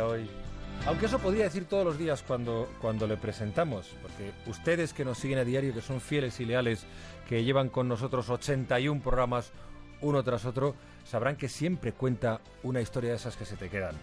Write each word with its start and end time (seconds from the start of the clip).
hoy. 0.00 0.28
Aunque 0.86 1.06
eso 1.06 1.18
podría 1.18 1.44
decir 1.44 1.64
todos 1.64 1.84
los 1.84 1.98
días 1.98 2.22
cuando, 2.22 2.68
cuando 2.80 3.06
le 3.06 3.16
presentamos, 3.16 3.94
porque 4.02 4.32
ustedes 4.48 4.92
que 4.92 5.04
nos 5.04 5.18
siguen 5.18 5.38
a 5.38 5.44
diario, 5.44 5.74
que 5.74 5.80
son 5.80 6.00
fieles 6.00 6.38
y 6.38 6.44
leales, 6.44 6.86
que 7.28 7.42
llevan 7.42 7.70
con 7.70 7.88
nosotros 7.88 8.28
81 8.30 9.00
programas 9.02 9.50
uno 10.00 10.22
tras 10.22 10.44
otro, 10.44 10.74
sabrán 11.04 11.36
que 11.36 11.48
siempre 11.48 11.92
cuenta 11.92 12.40
una 12.62 12.80
historia 12.80 13.10
de 13.10 13.16
esas 13.16 13.36
que 13.36 13.46
se 13.46 13.56
te 13.56 13.68
quedan. 13.68 13.96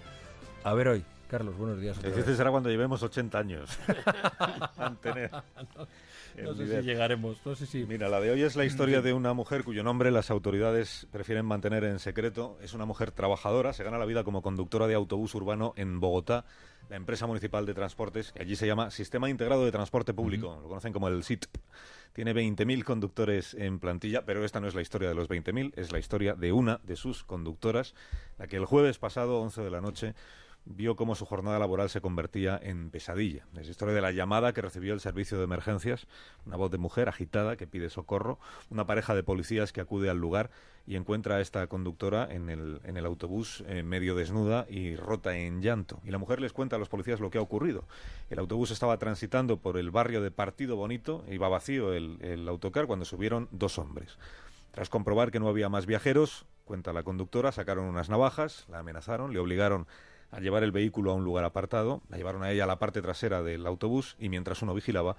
A 0.63 0.73
ver 0.73 0.87
hoy, 0.87 1.05
Carlos, 1.33 1.57
buenos 1.57 1.81
días. 1.81 1.97
Este 2.03 2.35
será 2.35 2.51
cuando 2.51 2.69
llevemos 2.69 3.01
80 3.01 3.39
años. 3.39 3.79
Mantener. 4.77 5.31
no, 6.43 6.53
sé 6.53 6.67
si 6.67 6.85
llegaremos, 6.85 7.43
no 7.43 7.55
sé 7.55 7.65
si... 7.65 7.87
Mira, 7.87 8.07
la 8.07 8.21
de 8.21 8.29
hoy 8.29 8.43
es 8.43 8.55
la 8.55 8.65
historia 8.67 9.01
de 9.01 9.13
una 9.13 9.33
mujer 9.33 9.63
cuyo 9.63 9.83
nombre 9.83 10.11
las 10.11 10.29
autoridades 10.29 11.07
prefieren 11.11 11.47
mantener 11.47 11.85
en 11.85 11.97
secreto. 11.97 12.59
Es 12.61 12.75
una 12.75 12.85
mujer 12.85 13.09
trabajadora, 13.09 13.73
se 13.73 13.83
gana 13.83 13.97
la 13.97 14.05
vida 14.05 14.23
como 14.23 14.43
conductora 14.43 14.85
de 14.85 14.93
autobús 14.93 15.33
urbano 15.33 15.73
en 15.75 15.99
Bogotá, 15.99 16.45
la 16.87 16.97
empresa 16.97 17.25
municipal 17.25 17.65
de 17.65 17.73
transportes, 17.73 18.31
que 18.31 18.43
allí 18.43 18.55
se 18.55 18.67
llama 18.67 18.91
Sistema 18.91 19.27
Integrado 19.27 19.65
de 19.65 19.71
Transporte 19.71 20.13
Público, 20.13 20.59
lo 20.61 20.67
conocen 20.67 20.93
como 20.93 21.07
el 21.07 21.23
SIT. 21.23 21.47
Tiene 22.13 22.35
20.000 22.35 22.83
conductores 22.83 23.55
en 23.55 23.79
plantilla, 23.79 24.23
pero 24.23 24.45
esta 24.45 24.59
no 24.59 24.67
es 24.67 24.75
la 24.75 24.83
historia 24.83 25.09
de 25.09 25.15
los 25.15 25.27
20.000, 25.29 25.73
es 25.77 25.91
la 25.91 25.97
historia 25.97 26.35
de 26.35 26.51
una 26.51 26.79
de 26.83 26.95
sus 26.95 27.23
conductoras, 27.23 27.95
la 28.37 28.45
que 28.45 28.57
el 28.57 28.65
jueves 28.65 28.99
pasado, 28.99 29.41
11 29.41 29.63
de 29.63 29.71
la 29.71 29.81
noche, 29.81 30.13
vio 30.65 30.95
cómo 30.95 31.15
su 31.15 31.25
jornada 31.25 31.59
laboral 31.59 31.89
se 31.89 32.01
convertía 32.01 32.59
en 32.61 32.89
pesadilla. 32.89 33.45
Es 33.59 33.67
historia 33.67 33.93
de 33.93 34.01
la 34.01 34.11
llamada 34.11 34.53
que 34.53 34.61
recibió 34.61 34.93
el 34.93 34.99
servicio 34.99 35.37
de 35.37 35.43
emergencias, 35.43 36.07
una 36.45 36.55
voz 36.55 36.71
de 36.71 36.77
mujer 36.77 37.09
agitada 37.09 37.57
que 37.57 37.67
pide 37.67 37.89
socorro, 37.89 38.39
una 38.69 38.85
pareja 38.85 39.15
de 39.15 39.23
policías 39.23 39.73
que 39.73 39.81
acude 39.81 40.09
al 40.09 40.17
lugar 40.17 40.51
y 40.85 40.95
encuentra 40.95 41.35
a 41.35 41.41
esta 41.41 41.67
conductora 41.67 42.27
en 42.29 42.49
el, 42.49 42.81
en 42.83 42.97
el 42.97 43.05
autobús 43.05 43.63
eh, 43.67 43.83
medio 43.83 44.15
desnuda 44.15 44.65
y 44.69 44.95
rota 44.95 45.35
en 45.35 45.61
llanto. 45.61 45.99
Y 46.03 46.11
la 46.11 46.17
mujer 46.17 46.41
les 46.41 46.53
cuenta 46.53 46.75
a 46.75 46.79
los 46.79 46.89
policías 46.89 47.19
lo 47.19 47.29
que 47.29 47.37
ha 47.37 47.41
ocurrido. 47.41 47.85
El 48.29 48.39
autobús 48.39 48.71
estaba 48.71 48.97
transitando 48.97 49.57
por 49.57 49.77
el 49.77 49.91
barrio 49.91 50.21
de 50.21 50.31
Partido 50.31 50.75
Bonito, 50.75 51.23
iba 51.29 51.47
vacío 51.47 51.93
el, 51.93 52.17
el 52.21 52.47
autocar 52.47 52.87
cuando 52.87 53.05
subieron 53.05 53.47
dos 53.51 53.79
hombres. 53.79 54.17
Tras 54.71 54.89
comprobar 54.89 55.31
que 55.31 55.39
no 55.39 55.47
había 55.47 55.69
más 55.69 55.85
viajeros, 55.85 56.45
cuenta 56.65 56.93
la 56.93 57.03
conductora, 57.03 57.51
sacaron 57.51 57.85
unas 57.85 58.09
navajas, 58.09 58.65
la 58.69 58.79
amenazaron, 58.79 59.31
le 59.31 59.39
obligaron 59.39 59.87
a 60.33 60.39
llevar 60.39 60.63
el 60.63 60.71
vehículo 60.71 61.11
a 61.11 61.15
un 61.15 61.23
lugar 61.23 61.45
apartado, 61.45 62.01
la 62.09 62.17
llevaron 62.17 62.43
a 62.43 62.51
ella 62.51 62.63
a 62.63 62.67
la 62.67 62.79
parte 62.79 63.01
trasera 63.01 63.43
del 63.43 63.65
autobús 63.65 64.15
y 64.19 64.29
mientras 64.29 64.61
uno 64.61 64.73
vigilaba, 64.73 65.15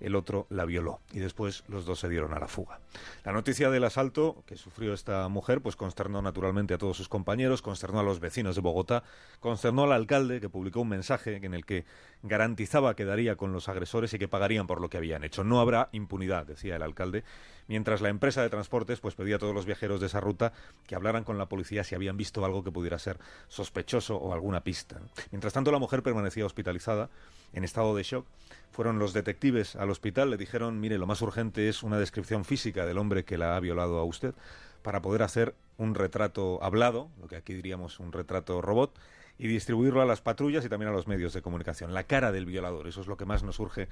el 0.00 0.14
otro 0.14 0.46
la 0.50 0.64
violó 0.64 1.00
y 1.12 1.18
después 1.18 1.64
los 1.68 1.84
dos 1.84 2.00
se 2.00 2.08
dieron 2.08 2.34
a 2.34 2.38
la 2.38 2.48
fuga. 2.48 2.80
La 3.24 3.32
noticia 3.32 3.70
del 3.70 3.84
asalto 3.84 4.42
que 4.46 4.56
sufrió 4.56 4.94
esta 4.94 5.28
mujer 5.28 5.60
pues 5.60 5.76
consternó 5.76 6.22
naturalmente 6.22 6.74
a 6.74 6.78
todos 6.78 6.96
sus 6.96 7.08
compañeros, 7.08 7.62
consternó 7.62 8.00
a 8.00 8.02
los 8.02 8.20
vecinos 8.20 8.54
de 8.54 8.60
Bogotá, 8.60 9.02
consternó 9.40 9.84
al 9.84 9.92
alcalde 9.92 10.40
que 10.40 10.48
publicó 10.48 10.80
un 10.80 10.88
mensaje 10.88 11.36
en 11.36 11.54
el 11.54 11.64
que 11.64 11.84
garantizaba 12.22 12.96
que 12.96 13.04
daría 13.04 13.36
con 13.36 13.52
los 13.52 13.68
agresores 13.68 14.12
y 14.14 14.18
que 14.18 14.28
pagarían 14.28 14.66
por 14.66 14.80
lo 14.80 14.88
que 14.88 14.98
habían 14.98 15.24
hecho. 15.24 15.44
No 15.44 15.60
habrá 15.60 15.88
impunidad, 15.92 16.46
decía 16.46 16.76
el 16.76 16.82
alcalde, 16.82 17.24
mientras 17.68 18.00
la 18.00 18.08
empresa 18.08 18.42
de 18.42 18.50
transportes 18.50 19.00
pues 19.00 19.14
pedía 19.14 19.36
a 19.36 19.38
todos 19.38 19.54
los 19.54 19.66
viajeros 19.66 20.00
de 20.00 20.06
esa 20.06 20.20
ruta 20.20 20.52
que 20.86 20.94
hablaran 20.94 21.24
con 21.24 21.38
la 21.38 21.46
policía 21.46 21.84
si 21.84 21.94
habían 21.94 22.16
visto 22.16 22.44
algo 22.44 22.64
que 22.64 22.72
pudiera 22.72 22.98
ser 22.98 23.18
sospechoso 23.48 24.16
o 24.16 24.32
alguna 24.32 24.62
pista. 24.62 25.00
Mientras 25.30 25.52
tanto 25.52 25.72
la 25.72 25.78
mujer 25.78 26.02
permanecía 26.02 26.46
hospitalizada 26.46 27.10
en 27.52 27.64
estado 27.64 27.94
de 27.96 28.02
shock. 28.02 28.26
Fueron 28.70 28.98
los 28.98 29.12
detectives 29.14 29.74
al 29.86 29.90
hospital, 29.90 30.30
le 30.30 30.36
dijeron, 30.36 30.78
mire, 30.78 30.98
lo 30.98 31.06
más 31.06 31.22
urgente 31.22 31.68
es 31.68 31.82
una 31.82 31.98
descripción 31.98 32.44
física 32.44 32.84
del 32.84 32.98
hombre 32.98 33.24
que 33.24 33.38
la 33.38 33.56
ha 33.56 33.60
violado 33.60 33.98
a 33.98 34.04
usted 34.04 34.34
para 34.82 35.00
poder 35.00 35.22
hacer 35.22 35.54
un 35.78 35.94
retrato 35.94 36.62
hablado, 36.62 37.08
lo 37.20 37.28
que 37.28 37.36
aquí 37.36 37.54
diríamos 37.54 37.98
un 37.98 38.12
retrato 38.12 38.60
robot, 38.62 38.96
y 39.38 39.48
distribuirlo 39.48 40.00
a 40.00 40.06
las 40.06 40.20
patrullas 40.20 40.64
y 40.64 40.68
también 40.68 40.90
a 40.90 40.94
los 40.94 41.06
medios 41.06 41.32
de 41.32 41.42
comunicación. 41.42 41.92
La 41.92 42.04
cara 42.04 42.32
del 42.32 42.46
violador, 42.46 42.86
eso 42.86 43.00
es 43.00 43.06
lo 43.06 43.16
que 43.16 43.26
más 43.26 43.42
nos 43.42 43.58
urge 43.58 43.88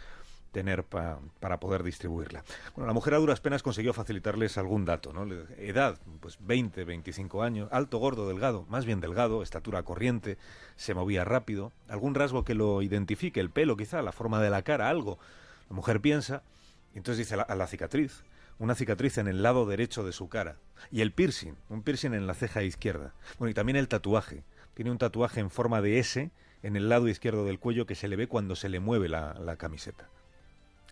tener 0.52 0.84
para 0.84 1.58
poder 1.58 1.82
distribuirla. 1.82 2.44
Bueno, 2.76 2.86
la 2.86 2.92
mujer 2.92 3.14
a 3.14 3.18
duras 3.18 3.40
penas 3.40 3.62
consiguió 3.62 3.92
facilitarles 3.92 4.56
algún 4.56 4.84
dato, 4.84 5.12
¿no? 5.12 5.26
Edad, 5.58 5.98
pues 6.20 6.38
20, 6.40 6.84
25 6.84 7.42
años, 7.42 7.68
alto, 7.72 7.98
gordo, 7.98 8.28
delgado, 8.28 8.64
más 8.68 8.86
bien 8.86 9.00
delgado, 9.00 9.42
estatura 9.42 9.82
corriente, 9.82 10.38
se 10.76 10.94
movía 10.94 11.24
rápido, 11.24 11.72
algún 11.88 12.14
rasgo 12.14 12.44
que 12.44 12.54
lo 12.54 12.82
identifique, 12.82 13.40
el 13.40 13.50
pelo 13.50 13.76
quizá, 13.76 14.00
la 14.00 14.12
forma 14.12 14.40
de 14.40 14.50
la 14.50 14.62
cara, 14.62 14.88
algo. 14.88 15.18
La 15.74 15.76
mujer 15.76 16.00
piensa 16.00 16.44
y 16.94 16.98
entonces 16.98 17.26
dice 17.26 17.34
a 17.34 17.54
la 17.56 17.66
cicatriz, 17.66 18.22
una 18.60 18.76
cicatriz 18.76 19.18
en 19.18 19.26
el 19.26 19.42
lado 19.42 19.66
derecho 19.66 20.04
de 20.04 20.12
su 20.12 20.28
cara 20.28 20.60
y 20.92 21.00
el 21.00 21.10
piercing, 21.10 21.54
un 21.68 21.82
piercing 21.82 22.12
en 22.14 22.28
la 22.28 22.34
ceja 22.34 22.62
izquierda. 22.62 23.12
Bueno, 23.40 23.50
y 23.50 23.54
también 23.54 23.74
el 23.74 23.88
tatuaje. 23.88 24.44
Tiene 24.74 24.92
un 24.92 24.98
tatuaje 24.98 25.40
en 25.40 25.50
forma 25.50 25.80
de 25.80 25.98
S 25.98 26.30
en 26.62 26.76
el 26.76 26.88
lado 26.88 27.08
izquierdo 27.08 27.44
del 27.44 27.58
cuello 27.58 27.86
que 27.86 27.96
se 27.96 28.06
le 28.06 28.14
ve 28.14 28.28
cuando 28.28 28.54
se 28.54 28.68
le 28.68 28.78
mueve 28.78 29.08
la, 29.08 29.34
la 29.34 29.56
camiseta. 29.56 30.08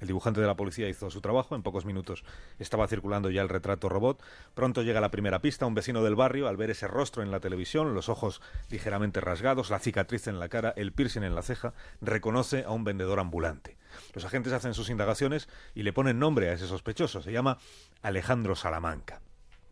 El 0.03 0.09
dibujante 0.09 0.41
de 0.41 0.49
la 0.49 0.57
policía 0.57 0.89
hizo 0.89 1.13
su 1.13 1.21
trabajo, 1.21 1.55
en 1.55 1.63
pocos 1.63 1.85
minutos 1.85 2.25
estaba 2.59 2.89
circulando 2.89 3.31
ya 3.31 3.41
el 3.41 3.49
retrato 3.49 3.89
robot. 3.89 4.21
Pronto 4.53 4.83
llega 4.83 5.01
la 5.01 5.13
primera 5.13 5.41
pista, 5.41 5.65
un 5.65 5.77
vecino 5.77 6.03
del 6.03 6.17
barrio, 6.17 6.49
al 6.49 6.57
ver 6.57 6.71
ese 6.71 6.89
rostro 6.89 7.23
en 7.23 7.31
la 7.31 7.39
televisión, 7.39 7.95
los 7.95 8.09
ojos 8.09 8.43
ligeramente 8.69 9.21
rasgados, 9.21 9.71
la 9.71 9.79
cicatriz 9.79 10.27
en 10.27 10.41
la 10.41 10.49
cara, 10.49 10.75
el 10.77 10.93
piercing 10.93 11.23
en 11.23 11.37
la 11.37 11.43
ceja, 11.43 11.73
reconoce 12.01 12.65
a 12.65 12.73
un 12.73 12.83
vendedor 12.83 13.21
ambulante. 13.21 13.77
Los 14.13 14.25
agentes 14.25 14.53
hacen 14.53 14.75
sus 14.75 14.91
indagaciones 14.91 15.49
y 15.73 15.85
le 15.85 15.93
ponen 15.93 16.19
nombre 16.19 16.49
a 16.49 16.55
ese 16.55 16.67
sospechoso, 16.67 17.23
se 17.23 17.31
llama 17.31 17.59
Alejandro 18.03 18.57
Salamanca. 18.57 19.21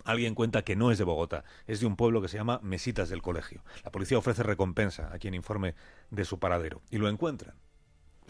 Alguien 0.05 0.37
cuenta 0.37 0.63
que 0.63 0.77
no 0.77 0.93
es 0.93 0.99
de 0.99 1.05
Bogotá, 1.05 1.43
es 1.67 1.81
de 1.81 1.87
un 1.87 1.97
pueblo 1.97 2.23
que 2.23 2.29
se 2.29 2.37
llama 2.37 2.61
Mesitas 2.63 3.09
del 3.09 3.21
Colegio. 3.21 3.65
La 3.83 3.91
policía 3.91 4.19
ofrece 4.19 4.45
recompensa 4.45 5.13
a 5.13 5.19
quien 5.19 5.35
informe 5.35 5.75
de 6.11 6.25
su 6.25 6.39
paradero 6.39 6.83
y 6.89 6.99
lo 6.99 7.09
encuentran. 7.09 7.57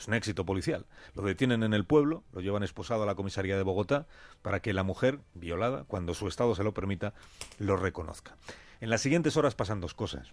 Es 0.00 0.08
un 0.08 0.14
éxito 0.14 0.46
policial. 0.46 0.86
Lo 1.14 1.22
detienen 1.22 1.62
en 1.62 1.74
el 1.74 1.84
pueblo, 1.84 2.24
lo 2.32 2.40
llevan 2.40 2.62
esposado 2.62 3.02
a 3.02 3.06
la 3.06 3.16
comisaría 3.16 3.58
de 3.58 3.62
Bogotá 3.62 4.06
para 4.40 4.60
que 4.60 4.72
la 4.72 4.82
mujer, 4.82 5.20
violada, 5.34 5.84
cuando 5.84 6.14
su 6.14 6.26
estado 6.26 6.54
se 6.54 6.64
lo 6.64 6.72
permita, 6.72 7.12
lo 7.58 7.76
reconozca. 7.76 8.34
En 8.80 8.88
las 8.88 9.02
siguientes 9.02 9.36
horas 9.36 9.54
pasan 9.54 9.82
dos 9.82 9.92
cosas. 9.92 10.32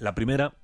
La 0.00 0.16
primera, 0.16 0.54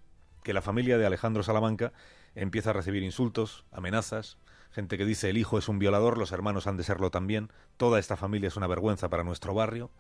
que 0.43 0.53
la 0.53 0.61
familia 0.61 0.99
de 0.99 1.07
Alejandro 1.07 1.45
Salamanca 1.45 1.93
empieza 2.35 2.71
a 2.71 2.73
recibir 2.73 3.05
insultos, 3.05 3.65
amenazas, 3.71 4.39
gente 4.73 4.99
que 4.99 5.05
dice 5.05 5.31
el 5.31 5.39
hijo 5.39 5.57
es 5.57 5.69
un 5.69 5.79
violador, 5.79 6.19
los 6.19 6.33
hermanos 6.33 6.67
han 6.67 6.77
de 6.77 6.83
serlo 6.83 7.13
también, 7.13 7.53
toda 7.77 8.01
esta 8.01 8.17
familia 8.17 8.49
es 8.49 8.57
una 8.57 8.67
vergüenza 8.67 9.09
para 9.09 9.23
nuestro 9.23 9.55
barrio. 9.55 9.93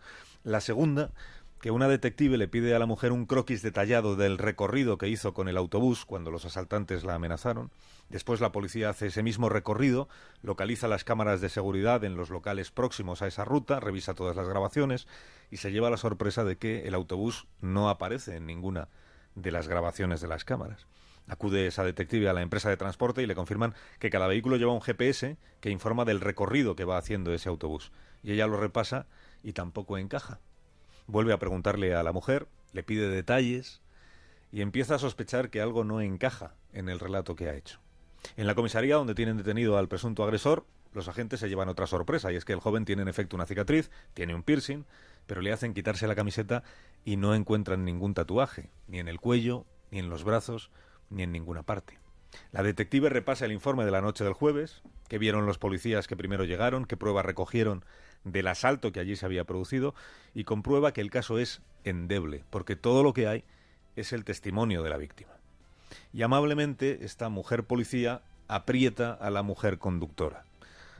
La 0.42 0.60
segunda, 0.60 1.12
que 1.60 1.70
una 1.70 1.88
detective 1.88 2.38
le 2.38 2.48
pide 2.48 2.74
a 2.74 2.78
la 2.78 2.86
mujer 2.86 3.12
un 3.12 3.26
croquis 3.26 3.60
detallado 3.60 4.16
del 4.16 4.38
recorrido 4.38 4.96
que 4.96 5.08
hizo 5.08 5.34
con 5.34 5.46
el 5.46 5.58
autobús 5.58 6.06
cuando 6.06 6.30
los 6.30 6.46
asaltantes 6.46 7.04
la 7.04 7.14
amenazaron. 7.14 7.70
Después 8.08 8.40
la 8.40 8.50
policía 8.50 8.88
hace 8.88 9.08
ese 9.08 9.22
mismo 9.22 9.50
recorrido, 9.50 10.08
localiza 10.42 10.88
las 10.88 11.04
cámaras 11.04 11.42
de 11.42 11.50
seguridad 11.50 12.02
en 12.04 12.16
los 12.16 12.30
locales 12.30 12.70
próximos 12.70 13.20
a 13.20 13.26
esa 13.26 13.44
ruta, 13.44 13.78
revisa 13.78 14.14
todas 14.14 14.36
las 14.36 14.48
grabaciones 14.48 15.06
y 15.50 15.58
se 15.58 15.70
lleva 15.70 15.90
la 15.90 15.98
sorpresa 15.98 16.44
de 16.44 16.56
que 16.56 16.88
el 16.88 16.94
autobús 16.94 17.46
no 17.60 17.90
aparece 17.90 18.36
en 18.36 18.46
ninguna 18.46 18.88
de 19.34 19.52
las 19.52 19.68
grabaciones 19.68 20.22
de 20.22 20.28
las 20.28 20.46
cámaras. 20.46 20.86
Acude 21.28 21.66
esa 21.66 21.84
detective 21.84 22.30
a 22.30 22.32
la 22.32 22.42
empresa 22.42 22.70
de 22.70 22.78
transporte 22.78 23.22
y 23.22 23.26
le 23.26 23.34
confirman 23.34 23.74
que 23.98 24.10
cada 24.10 24.26
vehículo 24.26 24.56
lleva 24.56 24.72
un 24.72 24.80
GPS 24.80 25.36
que 25.60 25.70
informa 25.70 26.06
del 26.06 26.20
recorrido 26.20 26.74
que 26.74 26.86
va 26.86 26.96
haciendo 26.96 27.34
ese 27.34 27.50
autobús. 27.50 27.92
Y 28.22 28.32
ella 28.32 28.46
lo 28.46 28.56
repasa 28.56 29.06
y 29.42 29.52
tampoco 29.52 29.98
encaja. 29.98 30.40
Vuelve 31.06 31.32
a 31.32 31.38
preguntarle 31.38 31.94
a 31.94 32.02
la 32.02 32.12
mujer, 32.12 32.46
le 32.72 32.82
pide 32.82 33.08
detalles 33.08 33.80
y 34.52 34.62
empieza 34.62 34.96
a 34.96 34.98
sospechar 34.98 35.50
que 35.50 35.60
algo 35.60 35.84
no 35.84 36.00
encaja 36.00 36.54
en 36.72 36.88
el 36.88 36.98
relato 36.98 37.36
que 37.36 37.48
ha 37.48 37.54
hecho. 37.54 37.80
En 38.36 38.46
la 38.46 38.54
comisaría 38.54 38.96
donde 38.96 39.14
tienen 39.14 39.36
detenido 39.36 39.78
al 39.78 39.88
presunto 39.88 40.24
agresor, 40.24 40.66
los 40.92 41.08
agentes 41.08 41.40
se 41.40 41.48
llevan 41.48 41.68
otra 41.68 41.86
sorpresa, 41.86 42.32
y 42.32 42.36
es 42.36 42.44
que 42.44 42.52
el 42.52 42.60
joven 42.60 42.84
tiene 42.84 43.02
en 43.02 43.08
efecto 43.08 43.36
una 43.36 43.46
cicatriz, 43.46 43.90
tiene 44.12 44.34
un 44.34 44.42
piercing, 44.42 44.84
pero 45.26 45.40
le 45.40 45.52
hacen 45.52 45.74
quitarse 45.74 46.06
la 46.06 46.16
camiseta 46.16 46.64
y 47.04 47.16
no 47.16 47.34
encuentran 47.34 47.84
ningún 47.84 48.14
tatuaje, 48.14 48.70
ni 48.88 48.98
en 48.98 49.08
el 49.08 49.20
cuello, 49.20 49.66
ni 49.90 50.00
en 50.00 50.10
los 50.10 50.24
brazos, 50.24 50.70
ni 51.08 51.22
en 51.22 51.32
ninguna 51.32 51.62
parte. 51.62 51.98
La 52.52 52.62
detective 52.62 53.08
repasa 53.08 53.44
el 53.44 53.52
informe 53.52 53.84
de 53.84 53.90
la 53.90 54.00
noche 54.00 54.24
del 54.24 54.32
jueves, 54.32 54.82
que 55.08 55.18
vieron 55.18 55.46
los 55.46 55.58
policías 55.58 56.06
que 56.06 56.16
primero 56.16 56.44
llegaron, 56.44 56.84
qué 56.84 56.96
pruebas 56.96 57.24
recogieron 57.24 57.84
del 58.24 58.48
asalto 58.48 58.92
que 58.92 59.00
allí 59.00 59.16
se 59.16 59.26
había 59.26 59.44
producido, 59.44 59.94
y 60.34 60.44
comprueba 60.44 60.92
que 60.92 61.00
el 61.00 61.10
caso 61.10 61.38
es 61.38 61.62
endeble, 61.84 62.44
porque 62.50 62.76
todo 62.76 63.02
lo 63.02 63.12
que 63.12 63.26
hay 63.26 63.44
es 63.96 64.12
el 64.12 64.24
testimonio 64.24 64.82
de 64.82 64.90
la 64.90 64.96
víctima. 64.96 65.32
Y 66.12 66.22
amablemente 66.22 67.04
esta 67.04 67.28
mujer 67.28 67.64
policía 67.64 68.22
aprieta 68.48 69.12
a 69.12 69.30
la 69.30 69.42
mujer 69.42 69.78
conductora. 69.78 70.44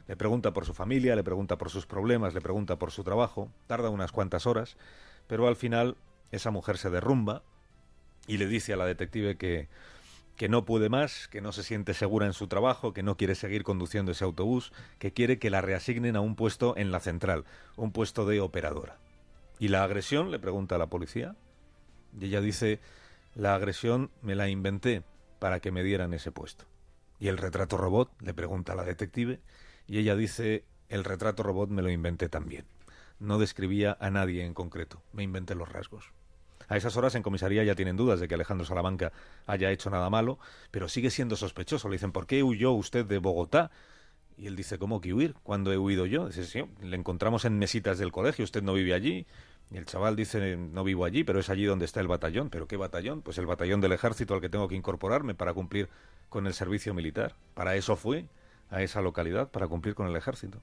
Le 0.08 0.16
pregunta 0.16 0.52
por 0.52 0.64
su 0.64 0.74
familia, 0.74 1.14
le 1.14 1.22
pregunta 1.22 1.56
por 1.56 1.70
sus 1.70 1.86
problemas, 1.86 2.34
le 2.34 2.40
pregunta 2.40 2.76
por 2.76 2.90
su 2.90 3.04
trabajo, 3.04 3.50
tarda 3.66 3.90
unas 3.90 4.12
cuantas 4.12 4.46
horas, 4.46 4.76
pero 5.26 5.46
al 5.46 5.56
final 5.56 5.96
esa 6.32 6.50
mujer 6.50 6.78
se 6.78 6.90
derrumba 6.90 7.42
y 8.26 8.38
le 8.38 8.46
dice 8.46 8.72
a 8.72 8.76
la 8.76 8.86
detective 8.86 9.36
que 9.36 9.68
que 10.40 10.48
no 10.48 10.64
puede 10.64 10.88
más, 10.88 11.28
que 11.28 11.42
no 11.42 11.52
se 11.52 11.62
siente 11.62 11.92
segura 11.92 12.24
en 12.24 12.32
su 12.32 12.48
trabajo, 12.48 12.94
que 12.94 13.02
no 13.02 13.18
quiere 13.18 13.34
seguir 13.34 13.62
conduciendo 13.62 14.12
ese 14.12 14.24
autobús, 14.24 14.72
que 14.98 15.12
quiere 15.12 15.38
que 15.38 15.50
la 15.50 15.60
reasignen 15.60 16.16
a 16.16 16.22
un 16.22 16.34
puesto 16.34 16.78
en 16.78 16.90
la 16.90 17.00
central, 17.00 17.44
un 17.76 17.92
puesto 17.92 18.24
de 18.24 18.40
operadora. 18.40 18.96
¿Y 19.58 19.68
la 19.68 19.84
agresión? 19.84 20.30
le 20.30 20.38
pregunta 20.38 20.76
a 20.76 20.78
la 20.78 20.86
policía. 20.86 21.36
Y 22.18 22.24
ella 22.24 22.40
dice 22.40 22.80
La 23.34 23.54
agresión 23.54 24.10
me 24.22 24.34
la 24.34 24.48
inventé 24.48 25.02
para 25.40 25.60
que 25.60 25.72
me 25.72 25.82
dieran 25.82 26.14
ese 26.14 26.32
puesto. 26.32 26.64
Y 27.18 27.28
el 27.28 27.36
retrato 27.36 27.76
robot 27.76 28.10
le 28.22 28.32
pregunta 28.32 28.72
a 28.72 28.76
la 28.76 28.84
detective 28.84 29.42
y 29.86 29.98
ella 29.98 30.16
dice, 30.16 30.64
el 30.88 31.04
retrato 31.04 31.42
robot 31.42 31.68
me 31.68 31.82
lo 31.82 31.90
inventé 31.90 32.30
también. 32.30 32.64
No 33.18 33.38
describía 33.38 33.98
a 34.00 34.08
nadie 34.08 34.46
en 34.46 34.54
concreto, 34.54 35.02
me 35.12 35.22
inventé 35.22 35.54
los 35.54 35.68
rasgos. 35.68 36.14
A 36.70 36.76
esas 36.76 36.96
horas 36.96 37.16
en 37.16 37.24
comisaría 37.24 37.64
ya 37.64 37.74
tienen 37.74 37.96
dudas 37.96 38.20
de 38.20 38.28
que 38.28 38.34
Alejandro 38.34 38.64
Salamanca 38.64 39.10
haya 39.48 39.72
hecho 39.72 39.90
nada 39.90 40.08
malo, 40.08 40.38
pero 40.70 40.88
sigue 40.88 41.10
siendo 41.10 41.34
sospechoso. 41.34 41.88
Le 41.88 41.96
dicen, 41.96 42.12
¿por 42.12 42.28
qué 42.28 42.44
huyó 42.44 42.70
usted 42.70 43.04
de 43.04 43.18
Bogotá? 43.18 43.72
Y 44.38 44.46
él 44.46 44.54
dice, 44.54 44.78
¿cómo 44.78 45.00
que 45.00 45.12
huir? 45.12 45.34
¿Cuándo 45.42 45.72
he 45.72 45.78
huido 45.78 46.06
yo? 46.06 46.28
Dice, 46.28 46.44
sí, 46.44 46.62
le 46.80 46.96
encontramos 46.96 47.44
en 47.44 47.58
mesitas 47.58 47.98
del 47.98 48.12
colegio, 48.12 48.44
usted 48.44 48.62
no 48.62 48.72
vive 48.72 48.94
allí. 48.94 49.26
Y 49.72 49.78
el 49.78 49.84
chaval 49.84 50.14
dice, 50.14 50.56
no 50.56 50.84
vivo 50.84 51.04
allí, 51.04 51.24
pero 51.24 51.40
es 51.40 51.50
allí 51.50 51.64
donde 51.64 51.86
está 51.86 51.98
el 51.98 52.06
batallón. 52.06 52.50
¿Pero 52.50 52.68
qué 52.68 52.76
batallón? 52.76 53.22
Pues 53.22 53.36
el 53.38 53.46
batallón 53.46 53.80
del 53.80 53.90
ejército 53.90 54.34
al 54.34 54.40
que 54.40 54.48
tengo 54.48 54.68
que 54.68 54.76
incorporarme 54.76 55.34
para 55.34 55.52
cumplir 55.52 55.88
con 56.28 56.46
el 56.46 56.54
servicio 56.54 56.94
militar. 56.94 57.34
Para 57.54 57.74
eso 57.74 57.96
fui 57.96 58.28
a 58.70 58.80
esa 58.80 59.00
localidad, 59.02 59.50
para 59.50 59.66
cumplir 59.66 59.96
con 59.96 60.06
el 60.06 60.14
ejército. 60.14 60.62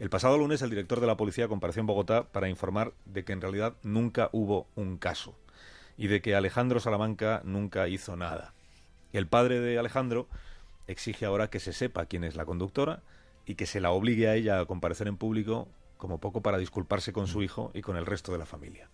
El 0.00 0.08
pasado 0.08 0.38
lunes 0.38 0.62
el 0.62 0.70
director 0.70 0.98
de 0.98 1.06
la 1.06 1.18
policía 1.18 1.46
compareció 1.46 1.80
en 1.80 1.86
Bogotá 1.86 2.24
para 2.24 2.48
informar 2.48 2.94
de 3.04 3.22
que 3.22 3.34
en 3.34 3.42
realidad 3.42 3.74
nunca 3.82 4.30
hubo 4.32 4.66
un 4.74 4.96
caso 4.96 5.36
y 5.98 6.06
de 6.06 6.22
que 6.22 6.34
Alejandro 6.34 6.80
Salamanca 6.80 7.42
nunca 7.44 7.86
hizo 7.86 8.16
nada. 8.16 8.54
El 9.12 9.26
padre 9.26 9.60
de 9.60 9.78
Alejandro 9.78 10.26
exige 10.86 11.26
ahora 11.26 11.50
que 11.50 11.60
se 11.60 11.74
sepa 11.74 12.06
quién 12.06 12.24
es 12.24 12.34
la 12.34 12.46
conductora 12.46 13.02
y 13.44 13.56
que 13.56 13.66
se 13.66 13.78
la 13.78 13.90
obligue 13.90 14.26
a 14.26 14.36
ella 14.36 14.58
a 14.58 14.64
comparecer 14.64 15.06
en 15.06 15.18
público 15.18 15.68
como 15.98 16.16
poco 16.16 16.40
para 16.40 16.56
disculparse 16.56 17.12
con 17.12 17.26
su 17.26 17.42
hijo 17.42 17.70
y 17.74 17.82
con 17.82 17.98
el 17.98 18.06
resto 18.06 18.32
de 18.32 18.38
la 18.38 18.46
familia. 18.46 18.88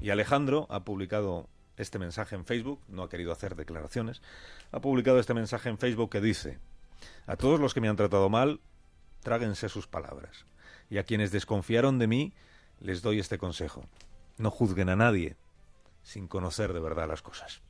Y 0.00 0.08
Alejandro 0.08 0.66
ha 0.70 0.84
publicado 0.84 1.50
este 1.76 1.98
mensaje 1.98 2.34
en 2.34 2.46
Facebook, 2.46 2.80
no 2.88 3.02
ha 3.02 3.10
querido 3.10 3.30
hacer 3.30 3.56
declaraciones, 3.56 4.22
ha 4.72 4.80
publicado 4.80 5.18
este 5.20 5.34
mensaje 5.34 5.68
en 5.68 5.76
Facebook 5.76 6.08
que 6.08 6.22
dice, 6.22 6.58
a 7.26 7.36
todos 7.36 7.60
los 7.60 7.74
que 7.74 7.82
me 7.82 7.88
han 7.88 7.96
tratado 7.96 8.30
mal, 8.30 8.60
tráguense 9.26 9.68
sus 9.68 9.88
palabras. 9.88 10.46
Y 10.88 10.98
a 10.98 11.02
quienes 11.02 11.32
desconfiaron 11.32 11.98
de 11.98 12.06
mí, 12.06 12.32
les 12.78 13.02
doy 13.02 13.18
este 13.18 13.38
consejo. 13.38 13.84
No 14.38 14.52
juzguen 14.52 14.88
a 14.88 14.94
nadie 14.94 15.34
sin 16.04 16.28
conocer 16.28 16.72
de 16.72 16.78
verdad 16.78 17.08
las 17.08 17.22
cosas. 17.22 17.60